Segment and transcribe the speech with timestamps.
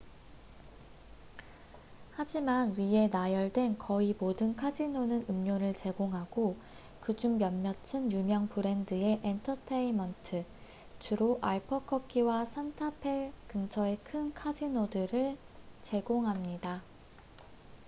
[2.13, 6.57] 하지만 위에 나열된 거의 모든 카지노는 음료를 제공하고
[7.01, 15.37] 그중 몇몇은 유명 브랜드의 엔터테인먼트주로 알버커키와 산타페 근처의 큰 카지노들를
[15.83, 16.81] 제공합니다